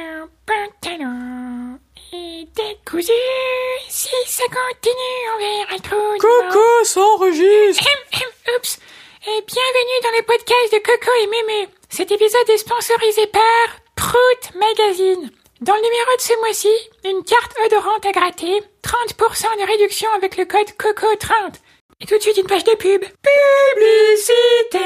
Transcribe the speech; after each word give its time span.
mon 0.00 0.28
pantalon 0.46 1.78
est 2.12 2.48
décousu. 2.56 3.12
Si 3.88 4.08
ça 4.26 4.44
continue, 4.44 5.20
on 5.34 5.38
verra 5.38 5.78
tout. 5.78 6.18
Coco 6.18 6.84
s'enregistre 6.84 7.84
Oups. 8.56 8.78
Et 9.26 9.42
bienvenue 9.46 10.00
dans 10.02 10.16
le 10.16 10.24
podcast 10.24 10.72
de 10.72 10.78
Coco 10.78 11.10
et 11.22 11.26
Mémé. 11.26 11.68
Cet 11.90 12.10
épisode 12.10 12.48
est 12.48 12.56
sponsorisé 12.56 13.26
par 13.26 13.66
Prout 13.94 14.54
Magazine. 14.54 15.30
Dans 15.60 15.74
le 15.74 15.82
numéro 15.82 16.16
de 16.16 16.22
ce 16.22 16.38
mois-ci, 16.40 16.72
une 17.04 17.22
carte 17.22 17.54
odorante 17.66 18.06
à 18.06 18.12
gratter, 18.12 18.62
30% 18.82 19.60
de 19.60 19.66
réduction 19.66 20.08
avec 20.16 20.38
le 20.38 20.46
code 20.46 20.70
COCO30. 20.78 21.56
Et 22.00 22.06
tout 22.06 22.16
de 22.16 22.22
suite 22.22 22.38
une 22.38 22.46
page 22.46 22.64
de 22.64 22.74
pub. 22.76 23.04
Publicité 23.76 24.78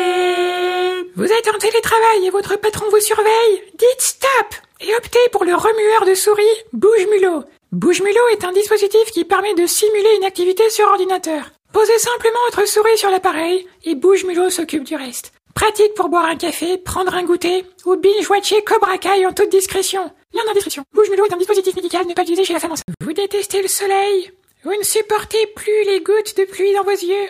Vous 1.15 1.31
êtes 1.31 1.49
en 1.55 1.59
télétravail 1.59 2.27
et 2.27 2.31
votre 2.31 2.57
patron 2.57 2.87
vous 2.91 2.99
surveille 2.99 3.63
Dites 3.79 4.01
stop 4.01 4.64
Et 4.81 4.95
optez 4.97 5.29
pour 5.31 5.45
le 5.45 5.55
remueur 5.55 6.05
de 6.05 6.15
souris 6.15 6.43
Bouge 6.73 7.07
Mulot. 7.11 7.45
Bouge 7.71 8.03
Mulot 8.03 8.29
est 8.33 8.45
un 8.45 8.53
dispositif 8.53 9.11
qui 9.13 9.25
permet 9.25 9.55
de 9.55 9.67
simuler 9.67 10.17
une 10.17 10.25
activité 10.25 10.69
sur 10.69 10.89
ordinateur. 10.89 11.51
Posez 11.73 11.99
simplement 11.99 12.39
votre 12.47 12.67
souris 12.67 12.99
sur 12.99 13.11
l'appareil 13.11 13.67
et 13.85 13.95
Bouge 13.95 14.25
Mulot 14.25 14.51
s'occupe 14.51 14.85
du 14.85 14.97
reste. 14.97 15.33
Pratique 15.55 15.95
pour 15.95 16.09
boire 16.09 16.25
un 16.25 16.37
café, 16.37 16.77
prendre 16.77 17.15
un 17.15 17.23
goûter 17.23 17.65
ou 17.85 17.95
binge-watcher 17.95 18.65
Cobra 18.65 18.99
Kai 18.99 19.25
en 19.25 19.33
toute 19.33 19.51
discrétion. 19.51 20.03
Lien 20.33 20.43
dans 20.43 20.49
la 20.49 20.55
description. 20.55 20.83
Bouge 20.93 21.11
Mulot 21.11 21.27
est 21.27 21.35
un 21.35 21.39
dispositif 21.39 21.77
médical 21.77 22.07
ne 22.07 22.15
pas 22.15 22.23
utilisé 22.23 22.45
chez 22.45 22.53
la 22.53 22.61
femme 22.61 22.73
enceinte. 22.73 22.95
Vous 23.01 23.13
détestez 23.13 23.63
le 23.63 23.69
soleil 23.69 24.33
Vous 24.65 24.77
ne 24.77 24.83
supportez 24.83 25.47
plus 25.55 25.85
les 25.87 26.01
gouttes 26.01 26.37
de 26.37 26.45
pluie 26.45 26.75
dans 26.75 26.83
vos 26.83 26.91
yeux 26.91 27.29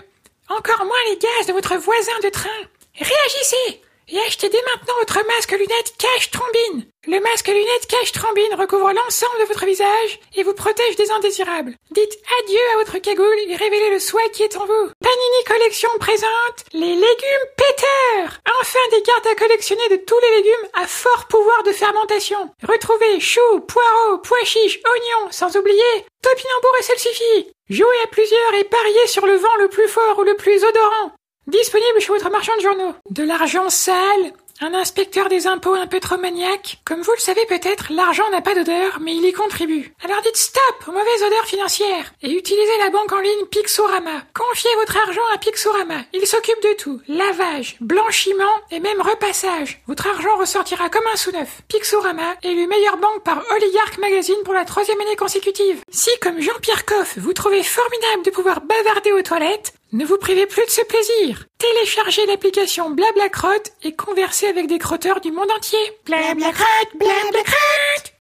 Encore 0.48 0.84
moins 0.86 0.96
les 1.10 1.18
gaz 1.18 1.46
de 1.46 1.52
votre 1.52 1.76
voisin 1.76 2.18
de 2.22 2.30
train 2.30 2.48
Réagissez 2.94 3.82
et 4.08 4.18
achetez 4.20 4.48
dès 4.48 4.62
maintenant 4.62 4.94
votre 4.98 5.26
masque 5.26 5.52
lunettes 5.52 5.94
cache 5.98 6.30
trombine. 6.30 6.86
Le 7.06 7.20
masque 7.20 7.48
lunettes 7.48 7.86
cache 7.88 8.12
trombine 8.12 8.54
recouvre 8.54 8.92
l'ensemble 8.92 9.40
de 9.40 9.44
votre 9.46 9.66
visage 9.66 10.20
et 10.36 10.42
vous 10.42 10.54
protège 10.54 10.96
des 10.96 11.10
indésirables. 11.10 11.74
Dites 11.90 12.18
adieu 12.40 12.60
à 12.72 12.78
votre 12.78 12.98
cagoule 12.98 13.38
et 13.48 13.56
révélez 13.56 13.90
le 13.90 13.98
souhait 13.98 14.30
qui 14.30 14.42
est 14.42 14.56
en 14.56 14.64
vous. 14.66 14.90
Panini 15.00 15.44
Collection 15.46 15.90
présente 16.00 16.64
les 16.72 16.94
légumes 16.94 17.48
péteurs. 17.56 18.40
Enfin 18.60 18.78
des 18.90 19.02
cartes 19.02 19.26
à 19.26 19.34
collectionner 19.34 19.88
de 19.90 19.96
tous 19.96 20.18
les 20.20 20.36
légumes 20.36 20.68
à 20.74 20.86
fort 20.86 21.26
pouvoir 21.28 21.62
de 21.64 21.72
fermentation. 21.72 22.50
Retrouvez 22.66 23.20
choux, 23.20 23.60
poireaux, 23.60 24.18
pois 24.18 24.44
chiches, 24.44 24.80
oignons, 24.84 25.30
sans 25.30 25.56
oublier 25.56 26.04
topinambour 26.22 26.76
et 26.78 26.82
salsifis. 26.82 27.52
Jouez 27.68 28.00
à 28.02 28.06
plusieurs 28.08 28.54
et 28.54 28.64
pariez 28.64 29.06
sur 29.06 29.26
le 29.26 29.36
vent 29.36 29.56
le 29.58 29.68
plus 29.68 29.88
fort 29.88 30.18
ou 30.18 30.22
le 30.22 30.36
plus 30.36 30.64
odorant. 30.64 31.12
Disponible 31.46 32.00
chez 32.00 32.08
votre 32.08 32.30
marchand 32.30 32.56
de 32.56 32.62
journaux. 32.62 32.94
De 33.10 33.22
l'argent 33.22 33.68
sale 33.68 34.32
un 34.60 34.72
inspecteur 34.72 35.28
des 35.28 35.48
impôts 35.48 35.74
un 35.74 35.88
peu 35.88 35.98
trop 35.98 36.16
maniaque 36.16 36.78
Comme 36.84 37.02
vous 37.02 37.12
le 37.12 37.20
savez 37.20 37.44
peut-être, 37.46 37.92
l'argent 37.92 38.28
n'a 38.30 38.40
pas 38.40 38.54
d'odeur, 38.54 38.98
mais 39.00 39.14
il 39.14 39.24
y 39.24 39.32
contribue. 39.32 39.92
Alors 40.04 40.22
dites 40.22 40.36
stop 40.36 40.76
aux 40.86 40.92
mauvaises 40.92 41.22
odeurs 41.26 41.44
financières 41.44 42.14
et 42.22 42.30
utilisez 42.30 42.78
la 42.78 42.90
banque 42.90 43.12
en 43.12 43.18
ligne 43.18 43.46
Pixorama. 43.50 44.22
Confiez 44.32 44.70
votre 44.76 44.96
argent 44.96 45.20
à 45.34 45.38
Pixorama. 45.38 46.02
Il 46.12 46.24
s'occupe 46.26 46.62
de 46.62 46.76
tout. 46.78 47.00
Lavage, 47.08 47.76
blanchiment 47.80 48.44
et 48.70 48.78
même 48.78 49.00
repassage. 49.00 49.82
Votre 49.88 50.06
argent 50.06 50.36
ressortira 50.38 50.88
comme 50.88 51.06
un 51.12 51.16
sous-neuf. 51.16 51.62
Pixorama 51.68 52.36
est 52.44 52.54
le 52.54 52.68
meilleure 52.68 52.98
banque 52.98 53.24
par 53.24 53.42
Oligarch 53.50 53.98
Magazine 53.98 54.42
pour 54.44 54.54
la 54.54 54.64
troisième 54.64 55.00
année 55.00 55.16
consécutive. 55.16 55.82
Si, 55.90 56.10
comme 56.22 56.40
Jean-Pierre 56.40 56.86
Coff, 56.86 57.18
vous 57.18 57.32
trouvez 57.32 57.64
formidable 57.64 58.24
de 58.24 58.30
pouvoir 58.30 58.60
bavarder 58.60 59.12
aux 59.12 59.22
toilettes, 59.22 59.74
ne 59.94 60.04
vous 60.04 60.18
privez 60.18 60.46
plus 60.46 60.64
de 60.66 60.70
ce 60.70 60.82
plaisir. 60.82 61.46
Téléchargez 61.56 62.26
l'application 62.26 62.90
Blablacrotte 62.90 63.72
et 63.84 63.94
conversez 63.94 64.46
avec 64.46 64.66
des 64.66 64.78
crotteurs 64.78 65.20
du 65.20 65.30
monde 65.30 65.50
entier. 65.56 65.78
Blablacrotte, 66.04 66.98
Blablacrotte 66.98 68.14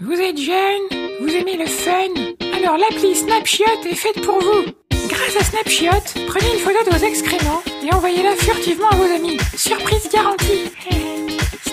Vous 0.00 0.20
êtes 0.20 0.38
jeune, 0.38 1.20
vous 1.20 1.34
aimez 1.34 1.56
le 1.56 1.66
fun, 1.66 2.12
alors 2.52 2.76
l'appli 2.76 3.14
Snapshot 3.14 3.86
est 3.88 3.94
faite 3.94 4.24
pour 4.24 4.40
vous. 4.40 4.72
Grâce 5.08 5.36
à 5.36 5.44
Snapshot, 5.44 6.20
prenez 6.26 6.52
une 6.52 6.58
photo 6.58 6.84
de 6.84 6.96
vos 6.96 7.06
excréments 7.06 7.62
et 7.84 7.94
envoyez-la 7.94 8.34
furtivement 8.34 8.88
à 8.88 8.96
vos 8.96 9.14
amis. 9.14 9.38
Surprise 9.56 10.08
garantie. 10.12 10.70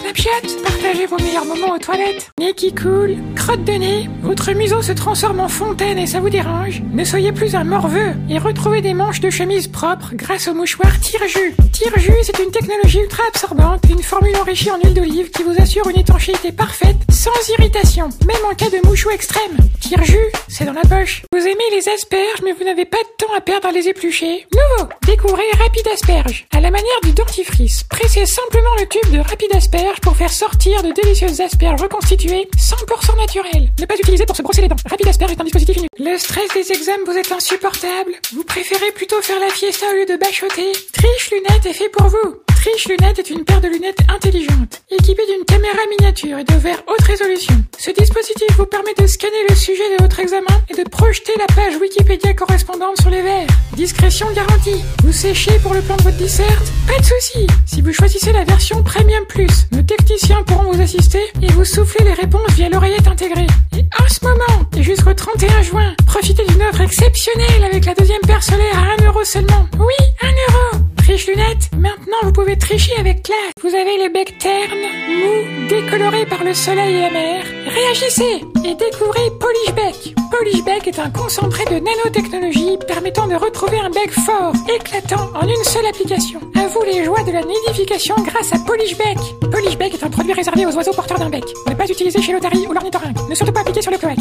Snapchat, 0.07 0.61
partagez 0.63 1.05
vos 1.05 1.17
meilleurs 1.17 1.43
moments 1.43 1.75
aux 1.75 1.79
toilettes. 1.79 2.31
Nez 2.39 2.53
qui 2.53 2.73
coule, 2.73 3.17
crotte 3.35 3.65
de 3.65 3.73
nez, 3.73 4.09
votre 4.21 4.53
museau 4.53 4.81
se 4.81 4.93
transforme 4.93 5.41
en 5.41 5.49
fontaine 5.49 5.97
et 5.97 6.07
ça 6.07 6.21
vous 6.21 6.29
dérange. 6.29 6.81
Ne 6.93 7.03
soyez 7.03 7.33
plus 7.33 7.55
un 7.55 7.65
morveux 7.65 8.13
et 8.29 8.37
retrouvez 8.37 8.79
des 8.79 8.93
manches 8.93 9.19
de 9.19 9.29
chemise 9.29 9.67
propres 9.67 10.11
grâce 10.13 10.47
au 10.47 10.53
mouchoir 10.53 10.97
Tire-Jus. 11.01 11.55
Tire-Jus, 11.73 12.23
c'est 12.23 12.39
une 12.39 12.51
technologie 12.51 12.99
ultra 12.99 13.23
absorbante 13.27 13.81
une 13.89 14.01
formule 14.01 14.37
enrichie 14.37 14.71
en 14.71 14.77
huile 14.77 14.93
d'olive 14.93 15.29
qui 15.29 15.43
vous 15.43 15.61
assure 15.61 15.89
une 15.89 15.99
étanchéité 15.99 16.53
parfaite, 16.53 16.97
sans 17.09 17.31
irritation, 17.57 18.07
même 18.25 18.45
en 18.49 18.55
cas 18.55 18.69
de 18.69 18.85
mouchou 18.87 19.09
extrême. 19.09 19.57
Tire-Jus, 19.81 20.31
c'est 20.47 20.65
dans 20.65 20.73
la 20.73 20.81
poche. 20.83 21.23
Vous 21.33 21.45
aimez 21.45 21.69
les 21.71 21.89
asperges 21.89 22.41
mais 22.45 22.53
vous 22.53 22.63
n'avez 22.63 22.85
pas 22.85 22.97
de 22.97 23.25
temps 23.25 23.33
à 23.35 23.41
perdre 23.41 23.67
à 23.67 23.71
les 23.71 23.89
éplucher. 23.89 24.47
Nouveau, 24.53 24.89
découvrez 25.05 25.43
Rapide 25.59 25.87
Asperge. 25.93 26.47
À 26.53 26.61
la 26.61 26.71
manière 26.71 27.01
du 27.03 27.11
dentifrice, 27.11 27.83
pressez 27.83 28.25
simplement 28.25 28.75
le 28.79 28.87
tube 28.87 29.11
de 29.11 29.19
Rapide 29.19 29.53
Asperge 29.53 29.96
pour 30.01 30.15
faire 30.15 30.31
sortir 30.31 30.83
de 30.83 30.91
délicieuses 30.91 31.41
asperges 31.41 31.81
reconstituées 31.81 32.49
100% 32.57 33.17
naturelles. 33.17 33.69
Ne 33.79 33.85
pas 33.85 33.95
utiliser 33.95 34.25
pour 34.25 34.35
se 34.35 34.41
brosser 34.41 34.61
les 34.61 34.67
dents. 34.67 34.75
Rapide 34.89 35.07
Asperge 35.07 35.31
est 35.31 35.41
un 35.41 35.43
dispositif 35.43 35.77
inutile. 35.77 36.05
Le 36.05 36.17
stress 36.17 36.49
des 36.53 36.71
examens 36.71 37.03
vous 37.05 37.17
est 37.17 37.31
insupportable. 37.31 38.11
Vous 38.33 38.43
préférez 38.43 38.91
plutôt 38.91 39.21
faire 39.21 39.39
la 39.39 39.49
fiesta 39.49 39.85
au 39.91 39.95
lieu 39.95 40.05
de 40.05 40.15
bachoter. 40.17 40.71
Triche 40.93 41.31
Lunettes 41.31 41.65
est 41.65 41.73
fait 41.73 41.89
pour 41.89 42.07
vous. 42.07 42.46
Triche 42.67 42.89
Lunettes 42.89 43.19
est 43.19 43.29
une 43.29 43.45
paire 43.45 43.61
de 43.61 43.69
lunettes 43.69 44.01
intelligentes, 44.13 44.81
équipée 44.91 45.25
d'une 45.25 45.45
caméra 45.45 45.79
miniature 45.89 46.37
et 46.37 46.43
de 46.43 46.53
verre 46.55 46.83
haute 46.87 47.01
résolution. 47.01 47.55
Ce 47.77 47.91
dispositif 47.91 48.57
vous 48.57 48.65
permet 48.65 48.93
de 48.99 49.07
scanner 49.07 49.47
le 49.47 49.55
sujet 49.55 49.95
de 49.95 50.03
votre 50.03 50.19
examen 50.19 50.61
et 50.69 50.73
de 50.73 50.83
projeter 50.89 51.31
la 51.39 51.45
page 51.45 51.77
Wikipédia 51.79 52.33
correspondante 52.33 52.99
sur 52.99 53.09
les 53.09 53.21
verres. 53.21 53.47
Discrétion 53.77 54.27
garantie. 54.33 54.83
Vous 55.05 55.13
séchez 55.13 55.57
pour 55.59 55.73
le 55.75 55.81
plan 55.81 55.95
de 55.95 56.03
votre 56.03 56.17
dissert? 56.17 56.61
Pas 56.87 56.99
de 56.99 57.05
souci. 57.05 57.47
Si 57.65 57.81
vous 57.81 57.93
choisissez 57.93 58.33
la 58.33 58.43
version 58.43 58.83
Premium 58.83 59.25
Plus, 59.29 59.67
nos 59.71 59.83
techniciens 59.83 60.43
pourront 60.43 60.73
vous 60.73 60.81
assister 60.81 61.23
et 61.41 61.47
vous 61.53 61.63
souffler 61.63 62.03
les 62.03 62.15
réponses 62.15 62.51
via 62.51 62.67
l'oreillette 62.67 63.07
intégrée. 63.07 63.47
Et 63.77 63.85
en 63.97 64.09
ce 64.09 64.25
moment, 64.25 64.67
et 64.75 64.83
jusqu'au 64.83 65.13
31 65.13 65.61
juin, 65.61 65.95
profitez 66.05 66.43
d'une 66.43 66.63
offre 66.63 66.81
exceptionnelle 66.81 67.63
avec 67.63 67.85
la 67.85 67.93
deuxième 67.93 68.21
paire 68.27 68.43
solaire 68.43 68.77
à 68.77 69.01
1 69.01 69.05
euro 69.05 69.23
seulement. 69.23 69.67
Oui, 69.79 70.05
1 70.21 70.27
euro 70.27 70.86
Triche 71.07 71.27
lunettes, 71.27 71.69
maintenant 71.77 72.17
vous 72.23 72.33
pouvez 72.33 72.57
tricher 72.57 72.91
avec 72.99 73.23
classe. 73.23 73.53
Vous 73.63 73.73
avez 73.73 73.95
le 74.03 74.11
bec 74.11 74.37
terne, 74.39 74.75
mou, 75.07 75.69
décoloré 75.69 76.25
par 76.25 76.43
le 76.43 76.53
soleil 76.53 76.95
et 76.95 77.01
la 77.03 77.11
mer. 77.11 77.45
Réagissez 77.65 78.43
et 78.65 78.75
découvrez 78.75 79.31
Polish 79.39 79.73
Bec. 79.73 80.13
Polish 80.29 80.65
Bec 80.65 80.85
est 80.85 80.99
un 80.99 81.09
concentré 81.09 81.63
de 81.63 81.79
nanotechnologie 81.79 82.77
permettant 82.85 83.25
de 83.25 83.35
retrouver 83.35 83.79
un 83.79 83.89
bec 83.89 84.11
fort, 84.11 84.51
éclatant 84.67 85.31
en 85.33 85.47
une 85.47 85.63
seule 85.63 85.85
application. 85.85 86.41
À 86.55 86.67
vous 86.67 86.83
les 86.83 87.05
joies 87.05 87.23
de 87.23 87.31
la 87.31 87.41
nidification 87.41 88.15
grâce 88.25 88.51
à 88.51 88.59
Polish 88.67 88.97
Bec. 88.97 89.17
Polish 89.49 89.77
Bec 89.77 89.93
est 89.93 90.03
un 90.03 90.09
produit 90.09 90.33
réservé 90.33 90.65
aux 90.65 90.75
oiseaux 90.75 90.91
porteurs 90.91 91.19
d'un 91.19 91.29
bec. 91.29 91.45
Ne 91.69 91.73
pas 91.73 91.85
utiliser 91.85 92.21
chez 92.21 92.33
l'otarie 92.33 92.67
ou 92.67 92.73
l'ornithorynque. 92.73 93.29
Ne 93.29 93.33
surtout 93.33 93.53
pas 93.53 93.61
appliquer 93.61 93.81
sur 93.81 93.91
le 93.91 93.97
cloaque. 93.97 94.19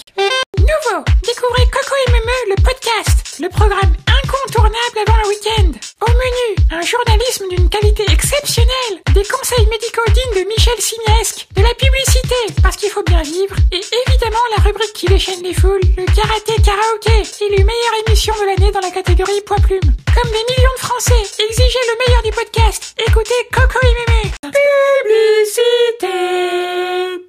Nouveau, 0.57 1.03
découvrez 1.25 1.67
Coco 1.67 1.95
et 2.07 2.13
le 2.49 2.63
podcast, 2.63 3.41
le 3.41 3.49
programme 3.49 3.93
incontournable 4.23 4.99
avant 5.05 5.17
le 5.25 5.29
week-end. 5.31 5.96
Au 6.03 6.11
menu, 6.11 6.57
un 6.73 6.83
journalisme 6.83 7.49
d'une 7.49 7.71
qualité 7.71 8.05
exceptionnelle, 8.13 9.01
des 9.15 9.25
conseils 9.25 9.67
médicaux 9.67 10.05
dignes 10.13 10.43
de 10.43 10.47
Michel 10.47 10.79
Simiesque, 10.79 11.49
de 11.57 11.63
la 11.63 11.73
publicité, 11.73 12.61
parce 12.63 12.77
qu'il 12.77 12.91
faut 12.91 13.03
bien 13.03 13.23
vivre, 13.23 13.57
et 13.73 13.81
évidemment 14.07 14.45
la 14.55 14.63
rubrique 14.63 14.93
qui 14.93 15.07
déchaîne 15.07 15.43
les 15.43 15.55
foules, 15.55 15.81
le 15.97 16.05
karaté 16.05 16.61
karaoké, 16.63 17.25
élu 17.41 17.65
meilleure 17.65 17.97
émission 18.07 18.35
de 18.35 18.45
l'année 18.45 18.73
dans 18.73 18.81
la 18.81 18.91
catégorie 18.91 19.41
poids 19.47 19.57
plume. 19.57 19.81
Comme 19.81 20.31
des 20.31 20.45
millions 20.53 20.77
de 20.77 20.85
Français, 20.85 21.23
exigez 21.49 21.85
le 21.89 22.07
meilleur 22.07 22.23
du 22.23 22.31
podcast. 22.31 22.95
Écoutez 23.09 23.49